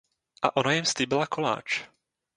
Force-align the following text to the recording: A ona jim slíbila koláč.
A 0.41 0.51
ona 0.57 0.73
jim 0.73 0.85
slíbila 0.85 1.27
koláč. 1.27 1.83